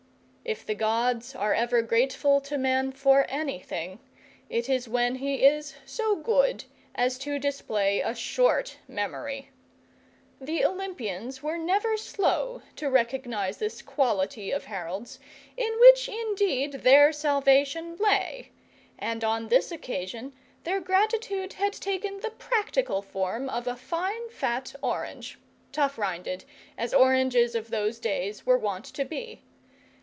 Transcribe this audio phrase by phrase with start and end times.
[0.43, 3.99] If the gods are ever grateful to man for anything,
[4.49, 9.51] it is when he is so good as to display a short memory.
[10.41, 15.19] The Olympians were never slow to recognize this quality of Harold's,
[15.55, 18.51] in which, indeed, their salvation lay,
[18.99, 20.33] and on this occasion
[20.65, 25.37] their gratitude had taken the practical form of a fine fat orange,
[25.71, 26.43] tough rinded
[26.77, 29.43] as oranges of those days were wont to be.